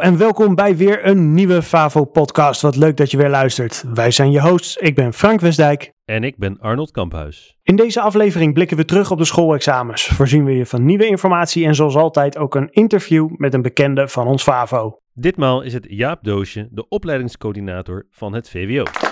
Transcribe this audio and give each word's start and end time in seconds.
en 0.00 0.18
welkom 0.18 0.54
bij 0.54 0.76
weer 0.76 1.06
een 1.06 1.34
nieuwe 1.34 1.62
Favo-podcast. 1.62 2.60
Wat 2.60 2.76
leuk 2.76 2.96
dat 2.96 3.10
je 3.10 3.16
weer 3.16 3.28
luistert. 3.28 3.84
Wij 3.94 4.10
zijn 4.10 4.30
je 4.30 4.40
hosts, 4.40 4.76
ik 4.76 4.94
ben 4.94 5.12
Frank 5.12 5.40
Westdijk. 5.40 5.92
En 6.04 6.24
ik 6.24 6.36
ben 6.36 6.58
Arnold 6.58 6.90
Kamphuis. 6.90 7.56
In 7.62 7.76
deze 7.76 8.00
aflevering 8.00 8.54
blikken 8.54 8.76
we 8.76 8.84
terug 8.84 9.10
op 9.10 9.18
de 9.18 9.24
schoolexamens, 9.24 10.06
voorzien 10.06 10.44
we 10.44 10.56
je 10.56 10.66
van 10.66 10.84
nieuwe 10.84 11.06
informatie 11.06 11.66
en 11.66 11.74
zoals 11.74 11.96
altijd 11.96 12.38
ook 12.38 12.54
een 12.54 12.70
interview 12.70 13.28
met 13.36 13.54
een 13.54 13.62
bekende 13.62 14.08
van 14.08 14.26
ons 14.26 14.42
Favo. 14.42 14.98
Ditmaal 15.12 15.62
is 15.62 15.72
het 15.72 15.86
Jaap 15.88 16.24
Doosje, 16.24 16.68
de 16.70 16.88
opleidingscoördinator 16.88 18.06
van 18.10 18.32
het 18.32 18.50
VWO. 18.50 19.09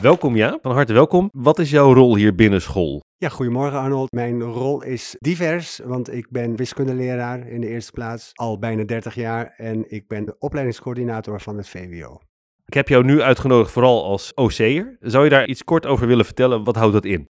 Welkom 0.00 0.36
Jaap, 0.36 0.58
van 0.62 0.72
harte 0.72 0.92
welkom. 0.92 1.28
Wat 1.32 1.58
is 1.58 1.70
jouw 1.70 1.92
rol 1.92 2.16
hier 2.16 2.34
binnen 2.34 2.62
school? 2.62 3.00
Ja, 3.16 3.28
goedemorgen 3.28 3.78
Arnold. 3.78 4.12
Mijn 4.12 4.42
rol 4.42 4.82
is 4.82 5.16
divers, 5.18 5.80
want 5.84 6.12
ik 6.12 6.30
ben 6.30 6.56
wiskundeleraar 6.56 7.48
in 7.48 7.60
de 7.60 7.68
eerste 7.68 7.92
plaats 7.92 8.30
al 8.34 8.58
bijna 8.58 8.84
30 8.84 9.14
jaar 9.14 9.54
en 9.56 9.90
ik 9.90 10.08
ben 10.08 10.24
de 10.24 10.36
opleidingscoördinator 10.38 11.40
van 11.40 11.56
het 11.56 11.68
VWO. 11.68 12.20
Ik 12.64 12.74
heb 12.74 12.88
jou 12.88 13.04
nu 13.04 13.22
uitgenodigd 13.22 13.70
vooral 13.70 14.04
als 14.04 14.34
OC'er. 14.34 14.96
Zou 15.00 15.24
je 15.24 15.30
daar 15.30 15.48
iets 15.48 15.64
kort 15.64 15.86
over 15.86 16.06
willen 16.06 16.24
vertellen? 16.24 16.64
Wat 16.64 16.76
houdt 16.76 16.92
dat 16.92 17.04
in? 17.04 17.28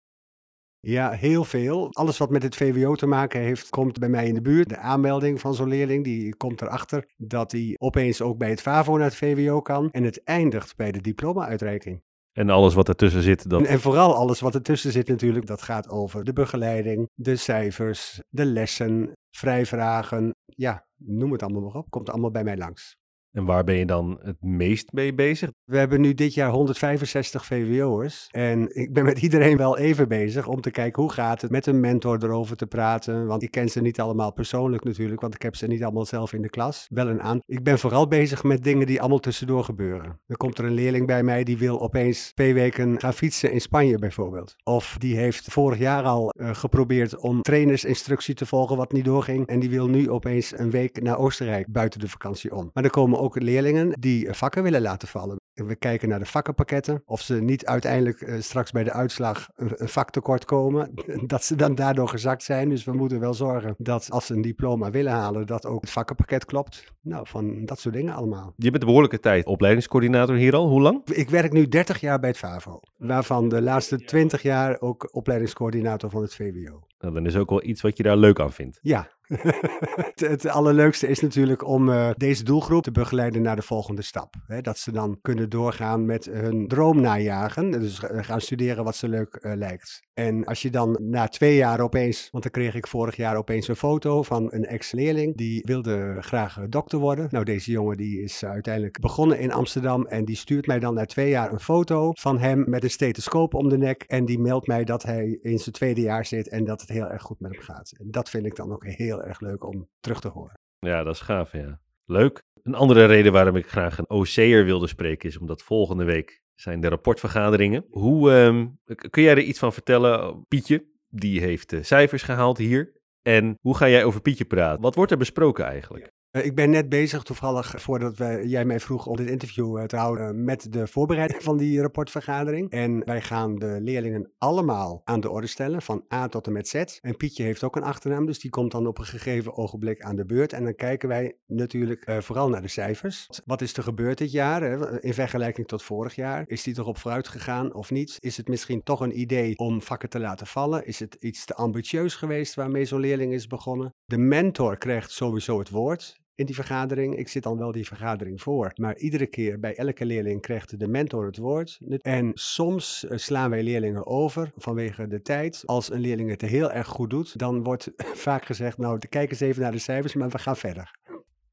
Ja, 0.80 1.11
heel 1.11 1.45
veel. 1.45 1.88
Alles 1.92 2.19
wat 2.19 2.30
met 2.30 2.42
het 2.42 2.56
VWO 2.56 2.95
te 2.95 3.06
maken 3.06 3.41
heeft, 3.41 3.69
komt 3.69 3.98
bij 3.98 4.08
mij 4.08 4.27
in 4.27 4.34
de 4.34 4.42
buurt. 4.42 4.69
De 4.69 4.78
aanmelding 4.78 5.41
van 5.41 5.55
zo'n 5.55 5.69
leerling, 5.69 6.05
die 6.05 6.36
komt 6.36 6.62
erachter 6.62 7.05
dat 7.16 7.52
hij 7.52 7.74
opeens 7.78 8.22
ook 8.22 8.38
bij 8.38 8.50
het 8.50 8.61
FAVO 8.61 8.97
naar 8.97 9.06
het 9.06 9.16
VWO 9.16 9.61
kan. 9.61 9.91
En 9.91 10.05
het 10.05 10.22
eindigt 10.24 10.77
bij 10.77 10.92
de 10.92 11.00
diploma-uitreiking. 11.00 12.02
En 12.33 12.51
alles 12.51 12.75
wat 12.75 12.89
ertussen 12.89 13.23
zit. 13.23 13.51
Dat... 13.51 13.62
En, 13.62 13.80
vooral 13.80 14.15
alles 14.15 14.41
wat 14.41 14.55
ertussen 14.55 14.93
zit 14.93 15.09
natuurlijk, 15.09 15.47
dat 15.47 15.62
gaat 15.62 15.89
over 15.89 16.25
de 16.25 16.33
begeleiding, 16.33 17.09
de 17.15 17.37
cijfers, 17.37 18.20
de 18.29 18.45
lessen, 18.45 19.12
vrijvragen. 19.37 20.34
Ja, 20.45 20.87
noem 20.97 21.33
het 21.33 21.42
allemaal 21.42 21.62
maar 21.62 21.75
op. 21.75 21.91
Komt 21.91 22.11
allemaal 22.11 22.31
bij 22.31 22.45
mij 22.45 22.56
langs. 22.56 22.97
En 23.33 23.45
waar 23.45 23.64
ben 23.64 23.77
je 23.77 23.86
dan 23.86 24.19
het 24.23 24.42
meest 24.42 24.92
mee 24.92 25.14
bezig? 25.14 25.50
We 25.64 25.78
hebben 25.78 26.00
nu 26.00 26.14
dit 26.14 26.34
jaar 26.34 26.50
165 26.50 27.45
VWO'ers. 27.45 28.28
En 28.31 28.77
ik 28.77 28.92
ben 28.92 29.05
met 29.05 29.22
iedereen 29.22 29.56
wel 29.56 29.78
even 29.78 30.09
bezig 30.09 30.47
om 30.47 30.61
te 30.61 30.70
kijken 30.70 31.03
hoe 31.03 31.12
gaat 31.12 31.41
het 31.41 31.50
met 31.50 31.67
een 31.67 31.81
mentor 31.81 32.25
erover 32.25 32.56
te 32.56 32.67
praten. 32.67 33.27
Want 33.27 33.42
ik 33.42 33.50
ken 33.50 33.69
ze 33.69 33.81
niet 33.81 34.00
allemaal 34.00 34.33
persoonlijk 34.33 34.84
natuurlijk, 34.84 35.20
want 35.20 35.34
ik 35.34 35.42
heb 35.42 35.56
ze 35.56 35.67
niet 35.67 35.83
allemaal 35.83 36.06
zelf 36.06 36.33
in 36.33 36.42
de 36.42 36.48
klas. 36.48 36.87
Wel 36.89 37.09
een 37.09 37.22
aan. 37.22 37.41
Ik 37.47 37.62
ben 37.62 37.78
vooral 37.78 38.09
bezig 38.09 38.42
met 38.42 38.64
dingen 38.64 38.87
die 38.87 39.00
allemaal 39.00 39.19
tussendoor 39.19 39.65
gebeuren. 39.65 40.20
Dan 40.27 40.37
komt 40.37 40.59
er 40.59 40.65
een 40.65 40.75
leerling 40.75 41.06
bij 41.06 41.22
mij 41.22 41.44
die 41.44 41.59
wil 41.59 41.81
opeens 41.81 42.33
twee 42.33 42.55
weken 42.55 43.00
gaan 43.00 43.15
fietsen 43.15 43.53
in 43.53 43.61
Spanje 43.61 43.98
bijvoorbeeld. 43.98 44.55
Of 44.65 44.97
die 44.98 45.17
heeft 45.17 45.53
vorig 45.53 45.78
jaar 45.78 46.05
al 46.05 46.33
uh, 46.37 46.55
geprobeerd 46.55 47.17
om 47.17 47.42
trainersinstructie 47.42 48.34
te 48.34 48.47
volgen 48.47 48.77
wat 48.77 48.92
niet 48.92 49.05
doorging. 49.05 49.47
En 49.47 49.61
die 49.61 49.70
wil 49.70 49.89
nu 49.89 50.11
opeens 50.11 50.59
een 50.59 50.70
week 50.70 51.03
naar 51.03 51.19
Oostenrijk 51.19 51.72
buiten 51.72 52.00
de 52.00 52.09
vakantie 52.09 52.55
om. 52.55 52.70
Maar 52.72 52.84
er 52.84 52.91
komen 52.91 53.19
ook 53.20 53.40
leerlingen 53.40 54.00
die 54.00 54.32
vakken 54.32 54.62
willen 54.62 54.80
laten 54.80 55.08
vallen. 55.08 55.38
We 55.54 55.76
kijken 55.76 56.08
naar 56.08 56.18
de 56.18 56.26
vakkenpakketten. 56.26 57.02
Of 57.04 57.20
ze 57.20 57.34
niet 57.34 57.66
uiteindelijk 57.66 58.20
uh, 58.20 58.40
straks 58.40 58.70
bij 58.70 58.84
de 58.84 58.92
uitslag 58.92 59.48
een, 59.56 59.72
een 59.76 59.88
vak 59.88 60.10
tekort 60.10 60.44
komen. 60.44 60.90
Dat 61.26 61.44
ze 61.44 61.56
dan 61.56 61.74
daardoor 61.74 62.08
gezakt 62.08 62.42
zijn. 62.42 62.68
Dus 62.68 62.84
we 62.84 62.92
moeten 62.92 63.20
wel 63.20 63.34
zorgen 63.34 63.74
dat 63.78 64.10
als 64.10 64.26
ze 64.26 64.34
een 64.34 64.42
diploma 64.42 64.91
willen 64.91 65.12
halen, 65.12 65.46
dat 65.46 65.66
ook 65.66 65.80
het 65.80 65.91
vakkenpakket 65.91 66.44
klopt. 66.44 66.92
Nou, 67.00 67.26
van 67.26 67.64
dat 67.64 67.80
soort 67.80 67.94
dingen 67.94 68.14
allemaal. 68.14 68.52
Je 68.56 68.70
bent 68.70 68.82
een 68.82 68.88
behoorlijke 68.88 69.20
tijd 69.20 69.46
opleidingscoördinator 69.46 70.36
hier 70.36 70.54
al. 70.54 70.68
Hoe 70.68 70.80
lang? 70.80 71.08
Ik 71.08 71.30
werk 71.30 71.52
nu 71.52 71.68
30 71.68 72.00
jaar 72.00 72.18
bij 72.20 72.28
het 72.28 72.38
FAVO. 72.38 72.80
Waarvan 72.96 73.48
de 73.48 73.62
laatste 73.62 73.96
20 73.96 74.42
jaar 74.42 74.80
ook 74.80 75.14
opleidingscoördinator 75.14 76.10
van 76.10 76.22
het 76.22 76.34
VWO. 76.34 76.86
Nou, 76.98 77.14
dan 77.14 77.26
is 77.26 77.36
ook 77.36 77.50
wel 77.50 77.64
iets 77.64 77.80
wat 77.80 77.96
je 77.96 78.02
daar 78.02 78.16
leuk 78.16 78.41
aan 78.41 78.52
vindt. 78.52 78.78
Ja, 78.82 79.08
het, 80.14 80.47
allerleukste 80.47 81.06
is 81.06 81.20
natuurlijk 81.20 81.67
om 81.67 81.89
uh, 81.89 82.11
deze 82.17 82.45
doelgroep 82.45 82.83
te 82.83 82.91
begeleiden 82.91 83.43
naar 83.43 83.56
de 83.56 83.62
volgende 83.62 84.03
stap. 84.03 84.34
Hè, 84.47 84.60
dat 84.60 84.78
ze 84.78 84.93
dan 84.93 85.19
kunnen 85.22 85.50
doorgaan 85.50 86.06
met 86.06 86.25
hun 86.25 86.69
droom 86.69 87.00
najagen. 87.00 87.71
Dus 87.71 87.99
gaan 88.03 88.41
studeren 88.41 88.84
wat 88.84 88.97
ze 88.97 89.09
leuk 89.09 89.38
uh, 89.43 89.53
lijkt. 89.54 90.03
En 90.15 90.44
als 90.44 90.62
je 90.62 90.71
dan 90.71 90.97
na 91.00 91.28
twee 91.28 91.56
jaar 91.56 91.81
opeens, 91.81 92.28
want 92.31 92.43
dan 92.43 92.53
kreeg 92.53 92.75
ik 92.75 92.87
vorig 92.87 93.16
jaar 93.16 93.37
opeens 93.37 93.69
een 93.69 93.77
foto 93.77 94.22
van 94.22 94.53
een 94.53 94.65
ex-leerling. 94.65 95.37
Die 95.37 95.62
wilde 95.65 96.16
graag 96.21 96.59
dokter 96.69 96.99
worden. 96.99 97.28
Nou, 97.31 97.44
deze 97.44 97.71
jongen 97.71 97.97
die 97.97 98.22
is 98.22 98.44
uiteindelijk 98.44 99.00
begonnen 99.00 99.38
in 99.38 99.53
Amsterdam. 99.53 100.06
En 100.06 100.25
die 100.25 100.37
stuurt 100.37 100.66
mij 100.66 100.78
dan 100.78 100.94
na 100.94 101.04
twee 101.04 101.28
jaar 101.28 101.53
een 101.53 101.60
foto 101.60 102.12
van 102.12 102.38
hem 102.38 102.65
met 102.66 102.84
een 102.84 102.91
stethoscoop 102.91 103.54
om 103.54 103.69
de 103.69 103.78
nek. 103.78 104.03
En 104.03 104.25
die 104.25 104.38
meldt 104.38 104.66
mij 104.66 104.84
dat 104.84 105.03
hij 105.03 105.38
in 105.43 105.59
zijn 105.59 105.75
tweede 105.75 106.00
jaar 106.00 106.27
zit 106.27 106.49
en 106.49 106.65
dat 106.65 106.81
het 106.81 106.91
heel 106.91 107.09
erg 107.09 107.22
goed 107.22 107.41
met 107.41 107.53
hem 107.53 107.62
gaat. 107.62 107.93
En 107.99 108.10
dat 108.10 108.31
vind 108.31 108.47
ik 108.47 108.56
dan 108.56 108.72
ook 108.72 108.87
heel 108.87 109.19
erg 109.22 109.41
leuk 109.41 109.64
om 109.64 109.88
terug 110.00 110.20
te 110.20 110.28
horen. 110.28 110.60
Ja, 110.78 111.03
dat 111.03 111.14
is 111.14 111.20
gaaf, 111.20 111.53
ja. 111.53 111.81
Leuk. 112.04 112.42
Een 112.62 112.75
andere 112.75 113.04
reden 113.04 113.32
waarom 113.32 113.56
ik 113.56 113.69
graag 113.69 113.98
een 113.98 114.10
OC'er 114.10 114.64
wilde 114.64 114.86
spreken 114.86 115.28
is 115.28 115.38
omdat 115.38 115.62
volgende 115.62 116.04
week 116.04 116.42
zijn 116.54 116.81
de 116.81 116.88
rapportvergaderingen. 116.88 117.84
Hoe 117.91 118.32
um, 118.32 118.78
kun 119.10 119.22
jij 119.22 119.32
er 119.32 119.42
iets 119.42 119.59
van 119.59 119.72
vertellen? 119.72 120.44
Pietje, 120.48 120.86
die 121.09 121.41
heeft 121.41 121.72
uh, 121.72 121.82
cijfers 121.82 122.22
gehaald 122.22 122.59
hier. 122.59 122.92
En 123.22 123.59
hoe 123.60 123.76
ga 123.76 123.88
jij 123.88 124.04
over 124.04 124.20
Pietje 124.20 124.44
praten? 124.44 124.80
Wat 124.80 124.94
wordt 124.94 125.10
er 125.10 125.19
besproken 125.19 125.64
eigenlijk? 125.64 126.10
Uh, 126.32 126.44
ik 126.44 126.54
ben 126.54 126.70
net 126.70 126.88
bezig, 126.88 127.22
toevallig 127.22 127.74
voordat 127.76 128.16
wij, 128.16 128.44
jij 128.46 128.64
mij 128.64 128.80
vroeg 128.80 129.06
om 129.06 129.16
dit 129.16 129.28
interview 129.30 129.78
uh, 129.78 129.84
te 129.84 129.96
houden, 129.96 130.44
met 130.44 130.72
de 130.72 130.86
voorbereiding 130.86 131.42
van 131.42 131.56
die 131.56 131.80
rapportvergadering. 131.80 132.70
En 132.70 133.04
wij 133.04 133.20
gaan 133.20 133.56
de 133.56 133.78
leerlingen 133.80 134.32
allemaal 134.38 135.00
aan 135.04 135.20
de 135.20 135.30
orde 135.30 135.46
stellen, 135.46 135.82
van 135.82 136.04
A 136.14 136.28
tot 136.28 136.46
en 136.46 136.52
met 136.52 136.68
Z. 136.68 136.74
En 136.74 137.16
Pietje 137.16 137.42
heeft 137.42 137.64
ook 137.64 137.76
een 137.76 137.82
achternaam, 137.82 138.26
dus 138.26 138.38
die 138.38 138.50
komt 138.50 138.72
dan 138.72 138.86
op 138.86 138.98
een 138.98 139.04
gegeven 139.04 139.56
ogenblik 139.56 140.02
aan 140.02 140.16
de 140.16 140.24
beurt. 140.24 140.52
En 140.52 140.64
dan 140.64 140.74
kijken 140.74 141.08
wij 141.08 141.36
natuurlijk 141.46 142.16
vooral 142.18 142.48
naar 142.48 142.62
de 142.62 142.68
cijfers. 142.68 143.28
Wat 143.44 143.60
is 143.60 143.76
er 143.76 143.82
gebeurd 143.82 144.18
dit 144.18 144.32
jaar, 144.32 144.62
hè? 144.62 145.02
in 145.02 145.14
vergelijking 145.14 145.66
tot 145.66 145.82
vorig 145.82 146.14
jaar? 146.14 146.44
Is 146.47 146.62
die 146.62 146.74
toch 146.74 146.86
op 146.86 146.98
vooruit 146.98 147.28
gegaan 147.28 147.74
of 147.74 147.91
niet? 147.91 148.16
Is 148.18 148.36
het 148.36 148.48
misschien 148.48 148.82
toch 148.82 149.00
een 149.00 149.20
idee 149.20 149.56
om 149.56 149.82
vakken 149.82 150.08
te 150.08 150.20
laten 150.20 150.47
vallen? 150.47 150.86
Is 150.86 150.98
het 150.98 151.16
iets 151.20 151.44
te 151.44 151.54
ambitieus 151.54 152.14
geweest 152.14 152.54
waarmee 152.54 152.84
zo'n 152.84 153.00
leerling 153.00 153.32
is 153.32 153.47
begonnen? 153.47 153.94
De 154.04 154.18
mentor 154.18 154.78
krijgt 154.78 155.10
sowieso 155.10 155.58
het 155.58 155.70
woord 155.70 156.18
in 156.34 156.46
die 156.46 156.54
vergadering. 156.54 157.16
Ik 157.16 157.28
zit 157.28 157.42
dan 157.42 157.58
wel 157.58 157.72
die 157.72 157.86
vergadering 157.86 158.42
voor. 158.42 158.70
Maar 158.74 158.96
iedere 158.96 159.26
keer 159.26 159.60
bij 159.60 159.76
elke 159.76 160.06
leerling 160.06 160.41
krijgt 160.41 160.78
de 160.78 160.88
mentor 160.88 161.26
het 161.26 161.36
woord. 161.36 161.78
En 162.00 162.30
soms 162.34 163.06
slaan 163.08 163.50
wij 163.50 163.62
leerlingen 163.62 164.06
over 164.06 164.52
vanwege 164.56 165.06
de 165.06 165.22
tijd. 165.22 165.62
Als 165.66 165.92
een 165.92 166.00
leerling 166.00 166.30
het 166.30 166.41
heel 166.41 166.70
erg 166.70 166.86
goed 166.86 167.10
doet, 167.10 167.38
dan 167.38 167.62
wordt 167.62 167.91
vaak 168.26 168.44
gezegd: 168.44 168.78
Nou, 168.78 168.98
kijk 169.08 169.30
eens 169.30 169.41
even 169.41 169.62
naar 169.62 169.72
de 169.72 169.78
cijfers, 169.78 170.14
maar 170.14 170.28
we 170.28 170.38
gaan 170.38 170.56
verder. 170.56 170.98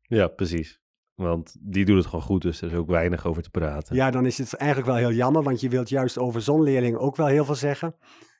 Ja, 0.01 0.27
precies. 0.27 0.79
Want 1.15 1.55
die 1.59 1.85
doet 1.85 1.97
het 1.97 2.05
gewoon 2.05 2.21
goed, 2.21 2.41
dus 2.41 2.61
er 2.61 2.71
is 2.71 2.77
ook 2.77 2.87
weinig 2.87 3.25
over 3.25 3.41
te 3.41 3.49
praten. 3.49 3.95
Ja, 3.95 4.11
dan 4.11 4.25
is 4.25 4.37
het 4.37 4.53
eigenlijk 4.53 4.89
wel 4.89 4.99
heel 4.99 5.17
jammer, 5.17 5.43
want 5.43 5.61
je 5.61 5.69
wilt 5.69 5.89
juist 5.89 6.17
over 6.17 6.41
zo'n 6.41 6.63
leerling 6.63 6.97
ook 6.97 7.15
wel 7.15 7.27
heel 7.27 7.45
veel 7.45 7.55
zeggen. 7.55 7.95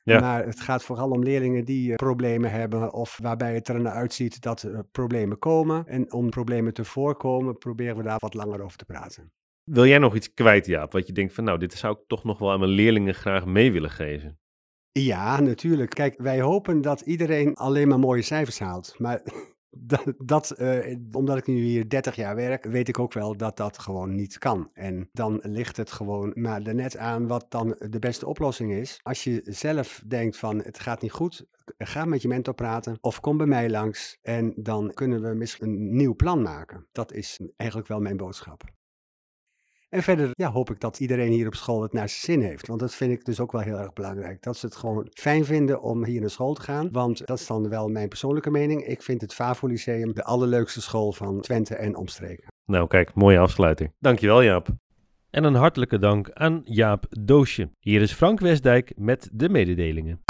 Ja. 0.08 0.20
Maar 0.20 0.44
het 0.44 0.60
gaat 0.60 0.84
vooral 0.84 1.10
om 1.10 1.22
leerlingen 1.22 1.64
die 1.64 1.88
uh, 1.88 1.94
problemen 1.94 2.50
hebben 2.50 2.92
of 2.92 3.18
waarbij 3.22 3.54
het 3.54 3.68
er 3.68 3.80
naar 3.80 3.92
uitziet 3.92 4.40
dat 4.42 4.62
er 4.62 4.84
problemen 4.84 5.38
komen. 5.38 5.86
En 5.86 6.12
om 6.12 6.30
problemen 6.30 6.74
te 6.74 6.84
voorkomen, 6.84 7.58
proberen 7.58 7.96
we 7.96 8.02
daar 8.02 8.18
wat 8.18 8.34
langer 8.34 8.62
over 8.62 8.78
te 8.78 8.84
praten. 8.84 9.32
Wil 9.64 9.86
jij 9.86 9.98
nog 9.98 10.14
iets 10.14 10.34
kwijt, 10.34 10.66
Jaap? 10.66 10.92
Wat 10.92 11.06
je 11.06 11.12
denkt 11.12 11.34
van, 11.34 11.44
nou, 11.44 11.58
dit 11.58 11.72
zou 11.72 11.96
ik 11.96 12.06
toch 12.06 12.24
nog 12.24 12.38
wel 12.38 12.52
aan 12.52 12.58
mijn 12.58 12.70
leerlingen 12.70 13.14
graag 13.14 13.46
mee 13.46 13.72
willen 13.72 13.90
geven? 13.90 14.38
Ja, 14.92 15.40
natuurlijk. 15.40 15.90
Kijk, 15.90 16.14
wij 16.18 16.40
hopen 16.40 16.80
dat 16.80 17.00
iedereen 17.00 17.54
alleen 17.54 17.88
maar 17.88 17.98
mooie 17.98 18.22
cijfers 18.22 18.58
haalt. 18.58 18.94
Maar 18.98 19.22
dat, 19.70 20.12
dat 20.18 20.54
uh, 20.58 20.96
omdat 21.12 21.36
ik 21.36 21.46
nu 21.46 21.54
hier 21.54 21.88
30 21.88 22.16
jaar 22.16 22.34
werk, 22.34 22.64
weet 22.64 22.88
ik 22.88 22.98
ook 22.98 23.12
wel 23.12 23.36
dat 23.36 23.56
dat 23.56 23.78
gewoon 23.78 24.14
niet 24.14 24.38
kan. 24.38 24.70
En 24.72 25.08
dan 25.12 25.40
ligt 25.42 25.76
het 25.76 25.92
gewoon 25.92 26.32
maar 26.34 26.62
er 26.62 26.74
net 26.74 26.96
aan 26.96 27.26
wat 27.26 27.46
dan 27.48 27.76
de 27.78 27.98
beste 27.98 28.26
oplossing 28.26 28.72
is. 28.72 29.00
Als 29.02 29.24
je 29.24 29.40
zelf 29.44 30.02
denkt 30.06 30.36
van 30.36 30.58
het 30.62 30.80
gaat 30.80 31.02
niet 31.02 31.12
goed, 31.12 31.46
ga 31.78 32.04
met 32.04 32.22
je 32.22 32.28
mentor 32.28 32.54
praten 32.54 32.98
of 33.00 33.20
kom 33.20 33.36
bij 33.36 33.46
mij 33.46 33.70
langs 33.70 34.18
en 34.22 34.52
dan 34.56 34.90
kunnen 34.94 35.22
we 35.22 35.34
misschien 35.34 35.68
een 35.68 35.96
nieuw 35.96 36.14
plan 36.14 36.42
maken. 36.42 36.86
Dat 36.92 37.12
is 37.12 37.40
eigenlijk 37.56 37.88
wel 37.88 38.00
mijn 38.00 38.16
boodschap. 38.16 38.77
En 39.88 40.02
verder 40.02 40.30
ja, 40.32 40.50
hoop 40.50 40.70
ik 40.70 40.80
dat 40.80 41.00
iedereen 41.00 41.32
hier 41.32 41.46
op 41.46 41.54
school 41.54 41.82
het 41.82 41.92
naar 41.92 42.08
zijn 42.08 42.20
zin 42.20 42.48
heeft. 42.48 42.66
Want 42.66 42.80
dat 42.80 42.94
vind 42.94 43.12
ik 43.12 43.24
dus 43.24 43.40
ook 43.40 43.52
wel 43.52 43.60
heel 43.60 43.78
erg 43.78 43.92
belangrijk. 43.92 44.42
Dat 44.42 44.56
ze 44.56 44.66
het 44.66 44.76
gewoon 44.76 45.06
fijn 45.10 45.44
vinden 45.44 45.82
om 45.82 46.04
hier 46.04 46.20
naar 46.20 46.30
school 46.30 46.54
te 46.54 46.62
gaan. 46.62 46.88
Want 46.92 47.26
dat 47.26 47.38
is 47.38 47.46
dan 47.46 47.68
wel 47.68 47.88
mijn 47.88 48.08
persoonlijke 48.08 48.50
mening. 48.50 48.86
Ik 48.86 49.02
vind 49.02 49.20
het 49.20 49.34
FAVO 49.34 49.66
Lyceum 49.66 50.14
de 50.14 50.24
allerleukste 50.24 50.80
school 50.80 51.12
van 51.12 51.40
Twente 51.40 51.74
en 51.74 51.96
omstreken. 51.96 52.46
Nou 52.64 52.86
kijk, 52.86 53.14
mooie 53.14 53.38
afsluiting. 53.38 53.92
Dankjewel 53.98 54.42
Jaap. 54.42 54.68
En 55.30 55.44
een 55.44 55.54
hartelijke 55.54 55.98
dank 55.98 56.30
aan 56.32 56.60
Jaap 56.64 57.06
Doosje. 57.08 57.70
Hier 57.78 58.00
is 58.00 58.12
Frank 58.12 58.40
Westdijk 58.40 58.92
met 58.96 59.30
de 59.32 59.48
mededelingen. 59.48 60.20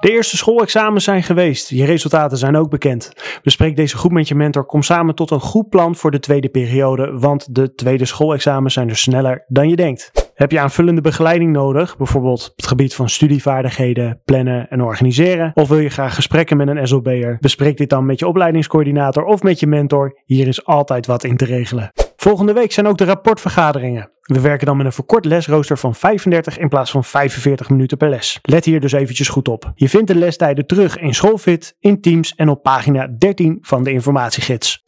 De 0.00 0.10
eerste 0.10 0.36
schoolexamens 0.36 1.04
zijn 1.04 1.22
geweest. 1.22 1.68
Je 1.68 1.84
resultaten 1.84 2.38
zijn 2.38 2.56
ook 2.56 2.70
bekend. 2.70 3.12
Bespreek 3.42 3.76
deze 3.76 3.96
goed 3.96 4.12
met 4.12 4.28
je 4.28 4.34
mentor. 4.34 4.64
Kom 4.64 4.82
samen 4.82 5.14
tot 5.14 5.30
een 5.30 5.40
goed 5.40 5.68
plan 5.68 5.96
voor 5.96 6.10
de 6.10 6.18
tweede 6.18 6.48
periode, 6.48 7.18
want 7.18 7.54
de 7.54 7.74
tweede 7.74 8.04
schoolexamens 8.04 8.74
zijn 8.74 8.88
er 8.88 8.96
sneller 8.96 9.44
dan 9.48 9.68
je 9.68 9.76
denkt. 9.76 10.30
Heb 10.34 10.50
je 10.50 10.60
aanvullende 10.60 11.00
begeleiding 11.00 11.52
nodig, 11.52 11.96
bijvoorbeeld 11.96 12.48
op 12.50 12.56
het 12.56 12.66
gebied 12.66 12.94
van 12.94 13.08
studievaardigheden, 13.08 14.20
plannen 14.24 14.68
en 14.68 14.82
organiseren? 14.82 15.50
Of 15.54 15.68
wil 15.68 15.78
je 15.78 15.90
graag 15.90 16.14
gesprekken 16.14 16.56
met 16.56 16.68
een 16.68 16.88
SLB'er? 16.88 17.36
Bespreek 17.40 17.76
dit 17.76 17.90
dan 17.90 18.06
met 18.06 18.18
je 18.18 18.26
opleidingscoördinator 18.26 19.24
of 19.24 19.42
met 19.42 19.60
je 19.60 19.66
mentor. 19.66 20.20
Hier 20.24 20.48
is 20.48 20.64
altijd 20.64 21.06
wat 21.06 21.24
in 21.24 21.36
te 21.36 21.44
regelen. 21.44 21.92
Volgende 22.20 22.52
week 22.52 22.72
zijn 22.72 22.86
ook 22.86 22.98
de 22.98 23.04
rapportvergaderingen. 23.04 24.10
We 24.22 24.40
werken 24.40 24.66
dan 24.66 24.76
met 24.76 24.86
een 24.86 24.92
verkort 24.92 25.24
lesrooster 25.24 25.78
van 25.78 25.94
35 25.94 26.58
in 26.58 26.68
plaats 26.68 26.90
van 26.90 27.04
45 27.04 27.68
minuten 27.70 27.96
per 27.96 28.08
les. 28.08 28.38
Let 28.42 28.64
hier 28.64 28.80
dus 28.80 28.92
eventjes 28.92 29.28
goed 29.28 29.48
op. 29.48 29.72
Je 29.74 29.88
vindt 29.88 30.06
de 30.06 30.14
lestijden 30.14 30.66
terug 30.66 30.98
in 30.98 31.14
Schoolfit, 31.14 31.76
in 31.80 32.00
Teams 32.00 32.34
en 32.34 32.48
op 32.48 32.62
pagina 32.62 33.06
13 33.18 33.58
van 33.60 33.82
de 33.82 33.92
informatiegids. 33.92 34.82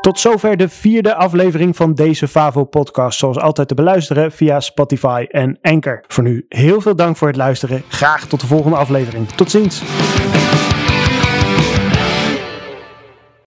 Tot 0.00 0.18
zover 0.18 0.56
de 0.56 0.68
vierde 0.68 1.14
aflevering 1.14 1.76
van 1.76 1.94
deze 1.94 2.28
Favo-podcast. 2.28 3.18
Zoals 3.18 3.38
altijd 3.38 3.68
te 3.68 3.74
beluisteren 3.74 4.32
via 4.32 4.60
Spotify 4.60 5.26
en 5.30 5.58
Anchor. 5.62 6.04
Voor 6.06 6.24
nu 6.24 6.46
heel 6.48 6.80
veel 6.80 6.96
dank 6.96 7.16
voor 7.16 7.28
het 7.28 7.36
luisteren. 7.36 7.82
Graag 7.88 8.26
tot 8.26 8.40
de 8.40 8.46
volgende 8.46 8.76
aflevering. 8.76 9.28
Tot 9.28 9.50
ziens. 9.50 9.82